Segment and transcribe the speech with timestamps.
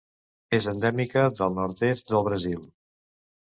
[0.57, 2.65] És endèmica del nord-est del Brasil.